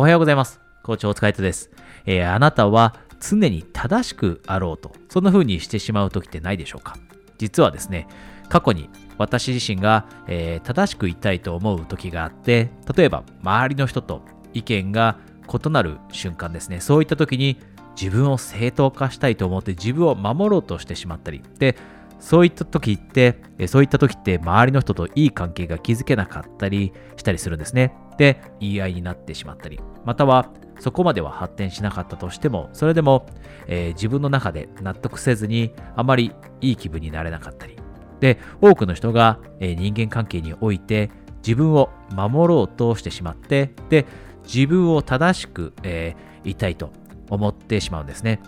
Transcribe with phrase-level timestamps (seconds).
[0.00, 0.62] おはようございます。
[0.82, 1.70] コーチお疲れ様です。
[2.06, 6.96] えー、あなたは常に正しくあろうと、そんな風にしてしまう時ってないでしょうか
[7.36, 8.08] 実はですね、
[8.48, 14.22] 過去に私自身が、えー、正しく言いたいと思う時があって、例えば周りの人と
[14.54, 17.58] 意見が異なる瞬間ですね、そういった時に
[17.94, 21.76] 自分を正当化したいと思って自分を守ろうとしてしまったり、で、
[22.20, 27.94] そういった時って、そういった時って周りの人といい関係が築けなかったりしたりするんですね。
[28.18, 33.26] で、言い合いになってしまったり、またはそこまでは発展しなかったとしても、それでも、
[33.66, 37.76] えー、自分の中で納得せずにあまりいい気分になれなかったり。
[38.20, 41.10] で、多くの人が、えー、人間関係において
[41.42, 44.06] 自分を守ろうとしてしまって、で、
[44.44, 46.92] 自分を正しく、えー、いたいと
[47.30, 48.40] 思ってしまうんですね。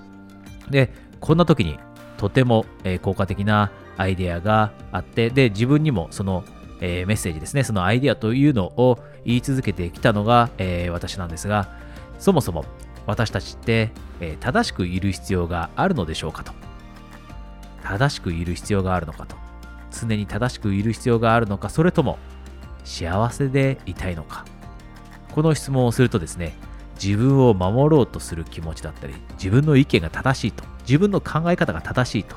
[0.70, 1.78] で、こんな時に
[2.22, 6.44] とても、え、効果的なアイデアがあって、で、自分にもその、
[6.80, 11.68] え、メッセージですね、そのアイデアというのを言い続けてきたのが、え、私なんですが、
[12.20, 12.64] そもそも
[13.06, 13.90] 私たちって、
[14.20, 16.52] え正しくいる必要があるのでしょうかと。
[17.82, 19.34] 正しくいる必要があるのかと。
[19.90, 22.20] 常に正しくいる必要があるのか、それとも
[22.84, 24.44] 幸せでいたいのか。
[25.34, 26.54] この質問をするとですね、
[27.02, 32.36] 自分を守ろうとする気持ちだったり、自分の意見が正しいと、自分の考え方が正しいと、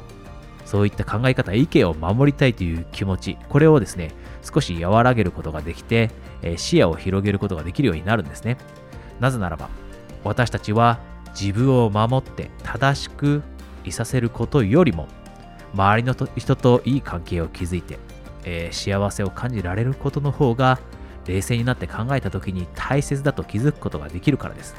[0.65, 8.57] そういった考え方、意見を守りたいという気持ち、これをですね、少し和らげることができて、え視野を広げることができるようになるんですね。
[9.19, 9.69] なぜならば、
[10.23, 10.99] 私たちは
[11.39, 13.43] 自分を守って正しく
[13.83, 15.07] いさせることよりも、
[15.73, 17.99] 周りの人といい関係を築いて、
[18.43, 20.79] えー、幸せを感じられることの方が
[21.27, 24.75] 冷静になって考えた時に大切だと気づくことができるからです。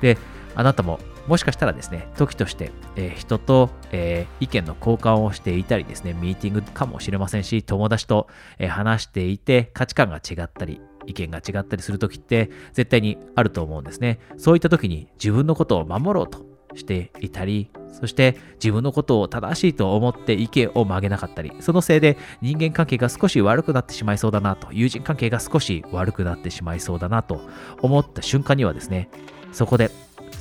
[0.00, 0.16] で、
[0.54, 8.26] あなたももしかしたらですね、時として、えー、人と、えー、意見の交換をしていたりですね、ミーティングかもしれませんし、友達と、
[8.58, 14.18] えー、話していて価値観が違ったり、意見が違ったりする時って絶対にあると思うんですね。
[14.36, 27.40] そういった時に自分のことを守ろうとしていたり、そして自分のことを正しいと思って意見を曲げなかったり、そのせいで人間関係が少し悪くなってしまいそうだなと、友人関係が少し悪くなってしまいそうだなと
[27.80, 29.08] 思った瞬間にはですね、
[29.52, 29.90] そこで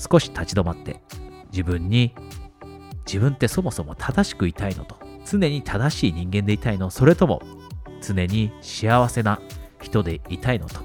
[0.01, 1.01] 少し立ち止まって
[1.51, 2.15] 自分に
[3.05, 4.95] 自分ってそもそも正しくいたいのと、
[5.25, 7.41] 常に正しい人間でいたいの、それとも
[8.01, 9.39] 常に幸せな
[9.81, 10.81] 人でいたいのと、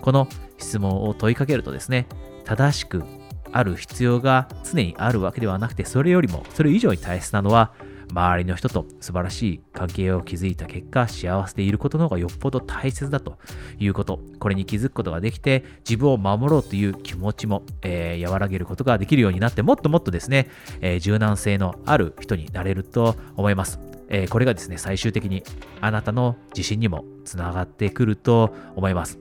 [0.00, 2.06] この質問を問いかけるとですね、
[2.44, 3.04] 正しく
[3.52, 7.72] ある必要が常にあるわけではなくて、それよりも、それ以上に大切なのは、
[8.12, 13.38] 周りの人と素晴らしい関係を築いた結果、幸せでいることの方がよっぽど大切だと
[13.78, 20.48] いうこと、これに気づくことができて、自分を守ろうという気持ちも、えー、和らげることができるようになって、もっともっとですね、
[20.80, 23.80] えー、柔軟性のある人になれると思います。
[24.08, 25.42] えー、これがですね、最終的に
[25.80, 29.18] あなたの自信にもつながってくると思います。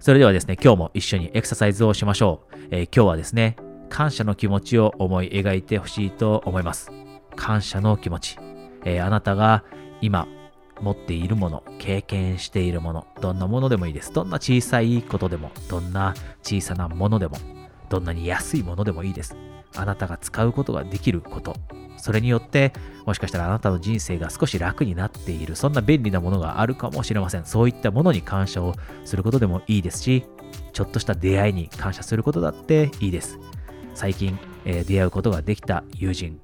[0.00, 2.56] それではですね、今日も一緒にエクササイズをしましょう。
[2.70, 3.56] え今日はですね、
[3.88, 6.90] 感謝の気持ちを思い描いてほしいと思います。
[7.34, 8.38] 感謝の気持ち。
[8.84, 9.64] えー、あなたが
[10.00, 10.26] 今
[10.80, 14.12] 持っているもの、経験しているもの、どんなものでもいいです。
[14.12, 17.36] どんな小さいことでも、どんな小さなものでも、
[17.88, 19.36] どんなに安いものでもいいです。
[19.76, 21.56] あなたが使うことができること。
[21.96, 22.72] それによって、
[23.06, 27.44] もしかしたらあなたの人生が少し楽になっている、そんな便利なものがあるかもしれません。
[27.44, 28.74] そういったものに感謝を
[29.04, 30.24] することでもいいですし、
[30.72, 33.38] ちょっとした出会いに感謝することだっていいです。
[33.94, 36.40] 最近、えー、出会うことができた友人、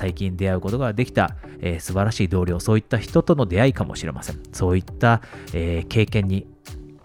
[0.00, 4.40] 最近出会うことができた、えー、素晴らしい同僚、そういった人との出会いかもしれません。
[4.50, 5.20] そういった、
[5.52, 6.46] えー、経験に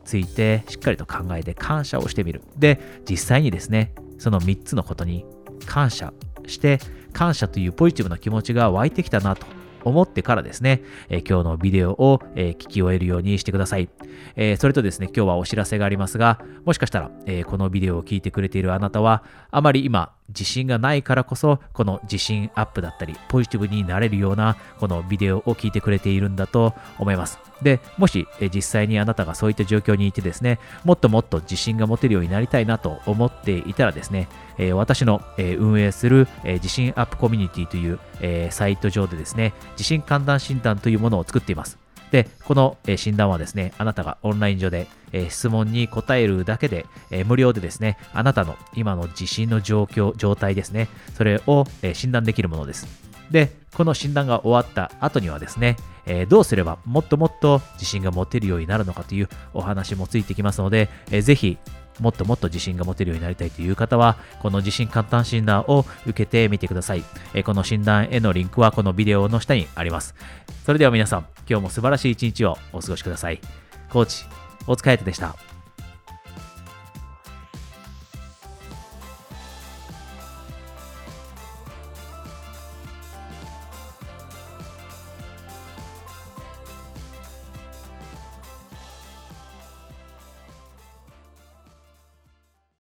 [0.06, 2.42] ついてしっかりと考えて感謝をしてみる。
[2.58, 2.80] で、
[3.10, 5.26] 実際にですね、その3つのことに
[5.66, 6.14] 感謝
[6.48, 6.80] して、
[7.12, 9.46] 感謝というポジティブな気持ちが湧いてきたなと
[9.84, 13.90] 思ってからですね、えー、今日のビデオを、えー、聞き終えるようにしてください、
[14.38, 27.40] えー、それとですね、今日はお知らせがありますが、もしかしたら、えこのビデオを聞いてくれているあなたは、あまり今、自信がないからこそ、この自信アップだったり、ポジティブになれるような、このビデオを聞いてくれているんだと思います。
[27.62, 34.28] で、もし、実際にあなたがそういった状況にいてですね、もっともっと自信が持てるようになりたいなと思っていたらですね、
[34.58, 41.85] え私の、え運営する、え自信アップコミュニティという、えサイト上でですね、自信判断診断というものを作っています。
[42.12, 44.88] で、この診断はですね、あなたがオンライン上で
[45.30, 46.86] 質問に答えるだけで
[47.26, 52.88] 無料でですね、あなたの今の地震の状況、状態ですね、それを診断できるものです。
[53.32, 55.78] で、この診断が終わった後にはですね、
[56.30, 60.90] どうすればもっともっと自信が持てるようになるのかというお話もついてきますので、
[61.22, 61.58] ぜひ
[62.00, 67.04] もっともっと自信が持てるようになりたいという方は、この自信簡単診断を受けてみてください。
[67.34, 70.16] えこの診断へのリンクはこのビデオの下にあります。
[70.66, 73.40] それでは皆さん、今日も素晴らしい一日をお過ごしください。
[73.90, 74.26] コーチ、
[74.68, 75.55] お疲れ様でした。